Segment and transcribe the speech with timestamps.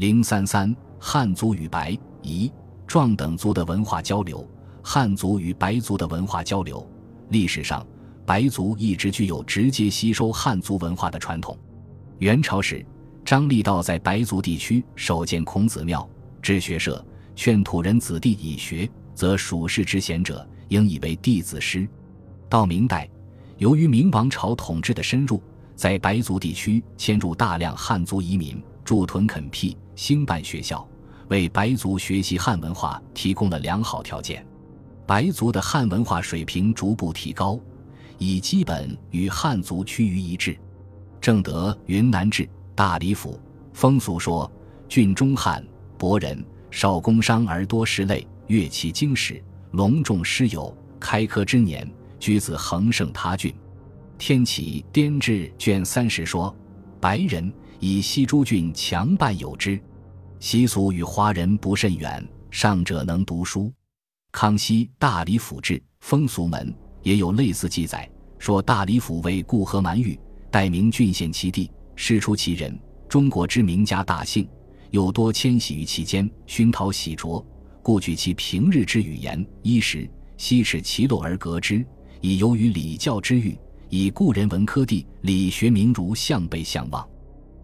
[0.00, 1.92] 零三三汉族与白
[2.22, 2.50] 彝
[2.86, 4.48] 壮等族的文化交流，
[4.82, 6.90] 汉族与白族的文化交流。
[7.28, 7.86] 历史上，
[8.24, 11.54] 白族一直具有直接吸收汉族文化的传统。
[12.16, 12.82] 元朝时，
[13.26, 16.08] 张立道在白族地区首建孔子庙，
[16.40, 17.04] 治学社，
[17.36, 21.86] 劝土人子弟以学，则属世之贤者应以为弟子师。
[22.48, 23.06] 到明代，
[23.58, 25.42] 由于明王朝统治的深入，
[25.76, 30.84] 在白族地区迁入大量汉族移民，驻屯垦辟，兴办学校。
[31.28, 34.44] 为白族学习汉文化提供了良好条件，
[35.06, 37.56] 白族的汉文化水平逐步提高，
[38.18, 40.58] 已基本与汉族趋于一致。
[41.20, 42.42] 正德《云南志·
[42.74, 43.34] 大理府》
[43.72, 44.50] 风俗说
[44.90, 45.64] ：“郡中汉
[45.96, 50.76] 博人，少工商而多士类，乐器经史，隆重诗友。
[50.98, 53.52] 开科之年，居子恒胜他郡。”
[54.18, 56.52] 《天启滇志》卷三十说
[57.00, 59.80] ：“白人以西诸郡强半有之。”
[60.38, 63.72] 习俗与华人不甚远，上者能读书。
[64.32, 70.18] 康熙《大理府志·风俗门》也有类似记载，说大理府为固河蛮域，
[70.50, 72.78] 代名郡县其地，师出其人。
[73.08, 74.48] 中国之名家大姓，
[74.90, 77.44] 又多迁徙于其间，熏陶洗濯，
[77.82, 81.84] 故举其平日之语言衣食，悉使其陋而革之，
[82.20, 83.58] 以由于礼教之欲，
[83.92, 87.04] 以故人文科第，理学名儒向背相望。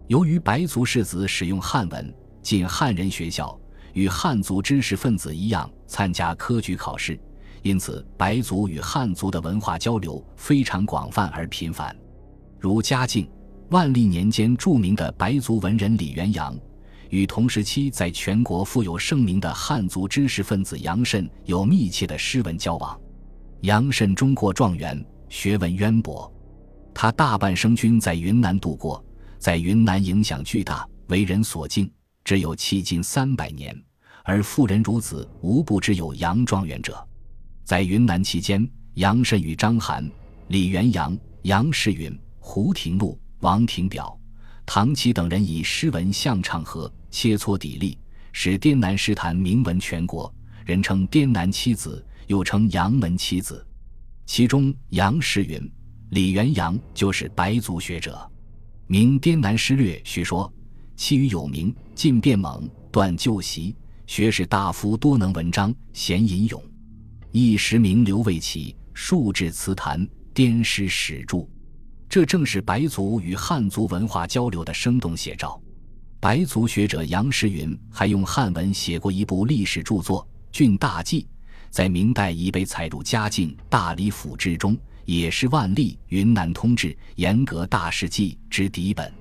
[0.07, 2.13] 由于白族士子使用汉文。
[2.41, 3.59] 进汉人学校，
[3.93, 7.19] 与汉族知识分子一样参加科举考试，
[7.61, 11.93] 因此白族与汉族的文化交流非常广泛而频繁。
[12.57, 13.29] 如嘉靖、
[13.69, 16.57] 万历年间著名的白族文人李元阳，
[17.09, 22.97] 与同时期在全国富有盛名的汉族知识分子杨慎有密切的诗文交往。
[23.61, 26.31] 杨慎中过状元，学问渊博，
[26.93, 29.03] 他大半生均在云南度过，
[29.37, 31.89] 在云南影响巨大，为人所敬。
[32.23, 33.73] 只有迄今三百年，
[34.23, 37.07] 而妇人孺子无不知有杨状元者。
[37.63, 40.09] 在云南期间，杨慎与张邯、
[40.47, 44.17] 李元阳、杨士允、胡廷禄、王廷表、
[44.65, 47.97] 唐启等人以诗文相唱和，切磋砥砺，
[48.31, 50.33] 使滇南诗坛名闻全国，
[50.65, 53.65] 人称滇南七子，又称杨门七子。
[54.27, 55.71] 其中杨士云、
[56.09, 58.13] 李元阳就是白族学者。
[58.85, 60.53] 《明滇南诗略》叙说。
[60.97, 66.61] 其余有名，进变猛，断旧习，学士大夫多能文章，贤吟咏，
[67.31, 71.47] 一时名流未起，数至词坛，滇诗始著。
[72.09, 75.61] 这正是白族与汉族文化交流的生动写照。
[76.19, 81.21] 白族学者杨时云还用汉文写过一部历史著作《郡大记》，
[81.69, 89.11] 在明代已被采入嘉靖《大理府志》中，也是万历《云南通志·严格大事记》之底本。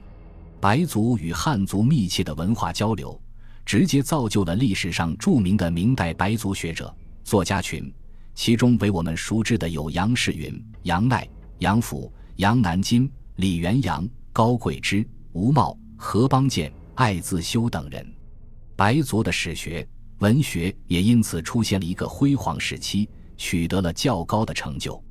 [0.61, 3.21] 白族与汉族密切的文化交流，
[3.65, 7.93] 直接造就了历史上著名的明代白族学者、作家群。
[8.35, 11.27] 其中为我们熟知的有杨士云、杨鼐、
[11.61, 18.07] 杨甫、杨南金、李元阳、高贵之、吴茂、何邦建、艾自修等人。
[18.75, 19.87] 白族的史学、
[20.19, 25.03] 文学也因此出现了一个辉煌时期，取得了较高的成就。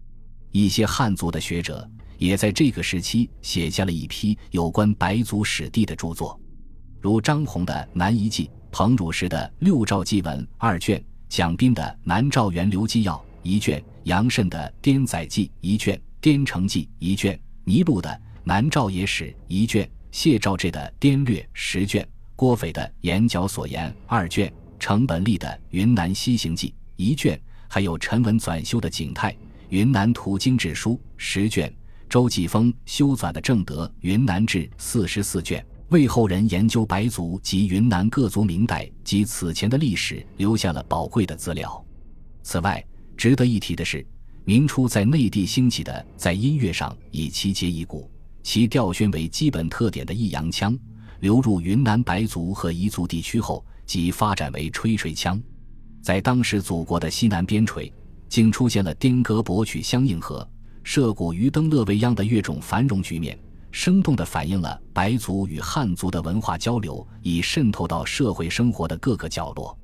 [0.51, 1.89] 一些汉族的学者。
[2.17, 6.39] 也在这个时期写下了一批有关白族史地的著作，
[7.01, 18.09] 如张宏的《南夷记》，彭汝时的《六诏记文》二卷，蒋斌的《南诏源流纪要》一卷，杨慎的《滇载记》一卷，《滇城记》一卷，尼禄的
[18.45, 24.49] 《南诏野史》一卷，谢兆志的《滇略》十卷，郭斐的《眼角所言》二卷，
[24.85, 29.35] 程本立的《云南西行记》一卷，还有陈文纂修的《景泰
[29.69, 31.75] 云南图经志书》十卷。
[32.07, 41.83] 周继峰修纂的《正德云南志》四十四卷，为后人研究白族及云南各族明代及此前的历史留下了宝贵的资料。
[42.43, 42.85] 此外，
[43.17, 44.05] 值得一提的是，
[44.43, 48.07] 明初在内地兴起的在音乐上以其节一鼓、
[48.43, 50.77] 其调宣为基本特点的弋阳腔，
[51.21, 55.41] 流入云南白族和彝族地区后，即发展为吹吹腔。
[56.01, 57.91] 在当时祖国的西南边陲，
[58.27, 60.47] 竟出现了颠歌博曲相应和。
[60.83, 63.35] 涉谷于登乐未央的乐种繁荣局面，
[63.71, 69.75] 生动地反映了白族与汉族的文化交流已渗透到社会生活的各个角落。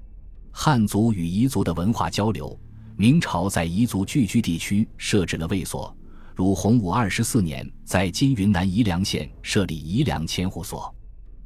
[0.51, 2.55] 汉族与彝族的文化交流，
[2.95, 5.95] 明朝在彝族聚居地区设置了卫所，
[6.35, 10.93] 如洪武二十四年在今云南彝良县设立彝良千户所。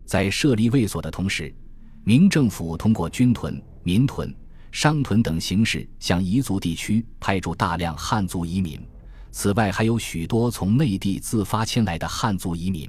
[0.06, 1.56] 在设立卫所的同时，
[2.08, 4.32] 明政府通过军屯、民屯、
[4.72, 8.80] 商屯等形式向彝族地区派驻大量汉族移民。
[9.32, 12.88] 此外，还有许多从内地自发迁来的汉族移民，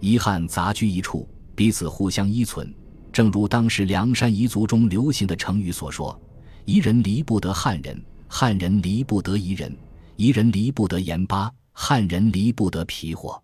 [0.00, 2.74] 彝汉杂居一处，彼此互相依存，
[3.12, 6.18] 正如当时凉山彝族中流行的成语所说
[6.64, 9.76] ：“彝人离不得汉人，汉人离不得彝人，
[10.16, 13.38] 彝人离不得盐巴，汉人离不得皮货。”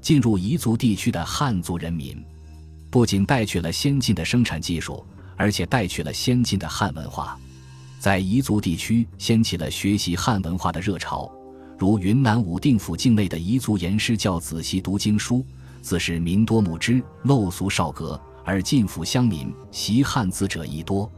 [0.00, 2.24] 进入彝族地区的汉族人民，
[2.90, 5.04] 不仅带去了先进的生产技术，
[5.36, 7.38] 而且带去了先进的汉文化。
[7.98, 11.30] 在彝族地区掀起了学习汉文化的热潮，
[11.76, 15.44] 如云南武定府境内的彝族严师教子习读经书，
[15.82, 21.10] 自是民多牧之，陋俗少格，而进府乡民习汉字者亦多。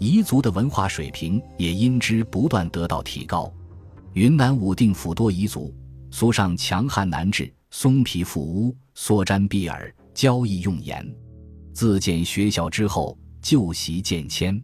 [0.00, 3.50] 彝族的文化水平也因之不断得到提高。
[4.12, 5.74] 云南武定府多彝族，
[6.10, 11.06] 俗上强汉难治，松皮覆屋，缩毡蔽耳，交易用盐。
[11.74, 14.60] 自建学校之后，旧习渐迁。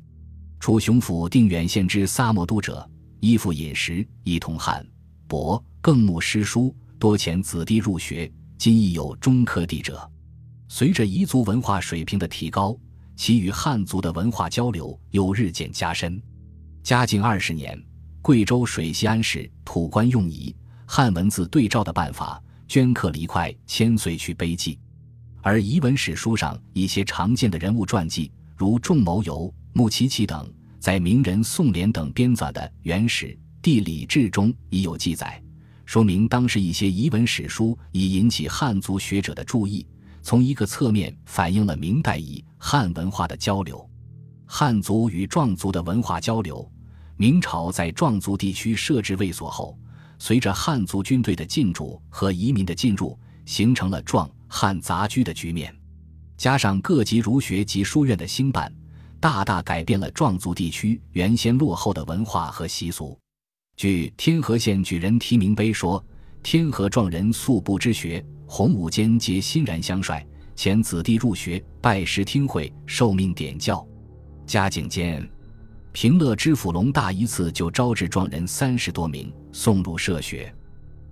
[0.58, 2.88] 楚雄府定远县之萨摩都者，
[3.20, 4.84] 依附饮食，一同汉、
[5.28, 8.32] 博，更慕诗书，多遣子弟入学。
[8.56, 10.10] 今亦有中科第者。
[10.68, 12.74] 随着彝族文化水平的提高，
[13.14, 16.22] 其与汉族的文化交流又日渐加深。
[16.82, 17.78] 嘉靖二十年，
[18.22, 20.56] 贵州水西安市土官用以
[20.86, 24.78] 汉文字对照的办法，镌刻了一块千岁去碑记。
[25.44, 29.52] 而彝文史书上一些常见的人物传记，如仲谋游。
[29.74, 35.42] 穆奇奇等在名人宋濂等编纂的《原始地理志》中已有记载，
[35.86, 39.86] 说明当时一些彝文史书已引起汉族学者的注意，
[40.20, 43.88] 从一个侧面反映了明代以汉文化的交流。
[44.44, 46.70] 汉族与壮族的文化交流，
[47.16, 49.76] 明朝在壮族地区设置卫所后，
[50.18, 55.74] 随着汉族军队的进驻和移民的进入，形成了壮汉杂居的局面，
[56.36, 58.70] 加上各级儒学及书院的兴办。
[59.18, 63.18] 大大改变了壮族地区原先落后的文化和习俗。
[63.78, 66.04] 据天河县举人题名碑说，
[66.42, 70.22] 天河壮人素不知学，洪武间皆欣然相率，
[70.54, 73.84] 遣子弟入学，拜师听会，受命点教。
[74.44, 75.26] 嘉靖间，
[75.92, 80.54] 平乐知府龙大一次就招致壮人三十多名，送入社学。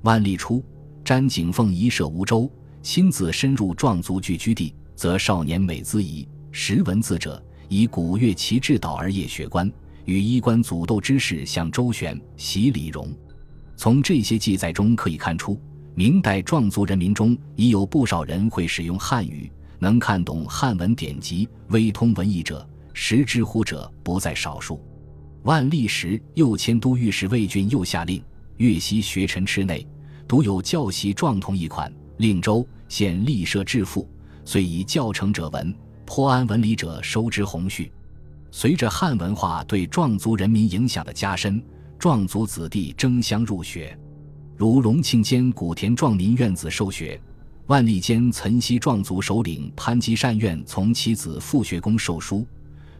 [0.02, 0.62] 万历初，
[1.02, 2.52] 詹景凤移设梧州，
[2.82, 7.42] 亲自深入壮族聚居地，则少年美姿仪，识文字者。
[7.68, 9.70] 以古乐旗制导而业学官，
[10.04, 13.08] 与衣冠祖斗之事相周旋，习礼容。
[13.76, 15.56] 从这些记载中可以看出，
[15.94, 19.48] 明代壮族人民中已有不少人会使用汉语，
[19.78, 24.82] 能看懂汉文典籍，微通文艺者，识之乎者不在少数。
[25.44, 28.20] 万历时，又迁都御史魏郡，又下令
[28.56, 29.86] 粤西学臣池内
[30.26, 34.06] 独有教习壮童一款，令州县立设致富，
[34.44, 35.74] 遂以教成者文。
[36.04, 37.90] 颇安文理者收之弘序。
[38.50, 41.62] 随着汉文化对壮族人民影响的加深，
[41.98, 43.96] 壮族子弟争相入学，
[44.54, 47.18] 如隆庆间古田壮民院子受学，
[47.68, 52.46] 万历间岑溪壮族首领潘基善院从其子傅学公授书，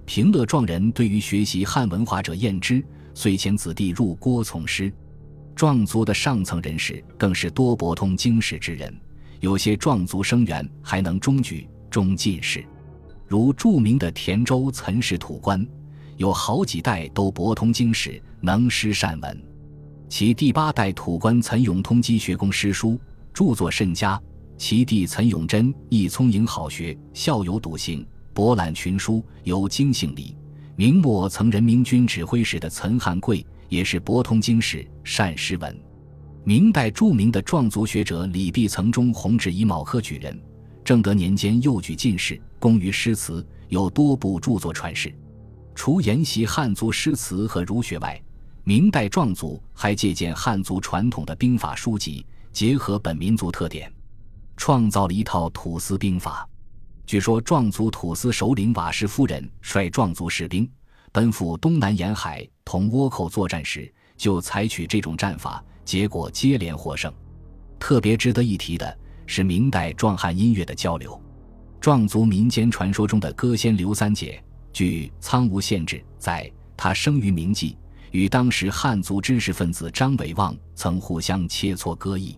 [0.06, 2.82] 平乐壮人对于学习汉文化者厌之，
[3.12, 4.90] 遂遣子弟入郭从师。
[5.56, 8.96] 壮族的上层人士更是多博通经史之人，
[9.40, 12.64] 有些壮族生员还能中举、中进士。
[13.26, 15.66] 如著名的田州岑氏土官，
[16.16, 19.42] 有好几代都博通经史，能诗善文。
[20.08, 23.00] 其第八代土官岑永通基学工诗书，
[23.32, 24.20] 著作甚佳。
[24.58, 30.36] 其弟岑永贞亦聪颖好学，孝有笃行，博览群书，有经性礼。
[30.76, 35.89] 明末曾任明军指挥使的岑汉贵，也是博通经史，善诗文。
[36.42, 40.40] 明代著名的壮族学者李弼曾中弘治乙卯科举人。
[40.82, 45.14] 正德年间又举进士，工于诗词，有多部著作传世。
[45.74, 48.20] 除研习汉族诗词和儒学外，
[48.64, 53.92] 明代壮族还借鉴汉族传统的兵法书籍，结合本民族特点，
[54.56, 56.48] 创造了一套土司兵法。
[57.06, 60.68] 据说壮族土司首领瓦氏夫人率壮族士兵
[61.12, 67.12] 奔赴东南沿海同倭寇作战时，就采取这种战法，结果接连获胜。
[67.80, 68.96] 特别值得一提的。
[69.26, 71.20] 是明代壮汉音乐的交流。
[71.80, 74.42] 壮族民间传说中的歌仙刘三姐，
[74.72, 77.78] 据《苍梧县志》载，她生于明纪，
[78.10, 82.36] 与当时汉族知识分子张伟望曾互相切磋歌艺。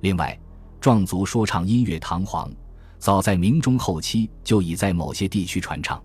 [0.00, 0.38] 另外，
[0.80, 2.50] 壮族说唱音乐堂皇，
[2.98, 6.02] 早在明中后期就已在某些地区传唱。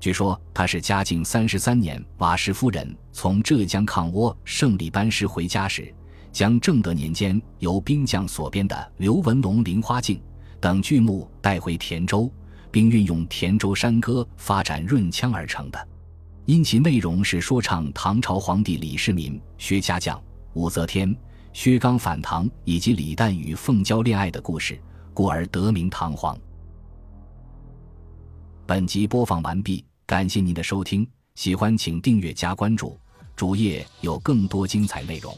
[0.00, 5.94] 据说，他是嘉靖三十三年瓦氏夫人从浙江抗倭胜利班师回家时。
[6.32, 10.16] 将正德年间由兵将所编的《刘文龙菱花镜》
[10.60, 12.30] 等剧目带回田州，
[12.70, 15.88] 并运用田州山歌发展润腔而成的。
[16.44, 20.18] 因其内容是说唱唐朝皇帝李世民、薛家将、
[20.54, 21.14] 武则天、
[21.52, 24.80] 薛刚反唐以及李旦与凤娇恋爱的故事，
[25.12, 26.38] 故而得名唐皇。
[28.64, 32.98] 本集播放完毕，感谢您的收听，喜欢请订阅加关注，
[33.36, 35.36] 主页有更多精彩内容。